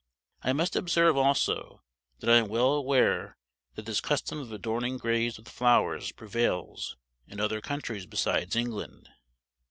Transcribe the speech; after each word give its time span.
I 0.41 0.51
must 0.51 0.75
observe, 0.75 1.15
also, 1.15 1.83
that 2.21 2.27
I 2.31 2.37
am 2.37 2.47
well 2.47 2.73
aware 2.73 3.37
that 3.75 3.85
this 3.85 4.01
custom 4.01 4.39
of 4.39 4.51
adorning 4.51 4.97
graves 4.97 5.37
with 5.37 5.47
flowers 5.47 6.11
prevails 6.11 6.97
in 7.27 7.39
other 7.39 7.61
countries 7.61 8.07
besides 8.07 8.55
England. 8.55 9.09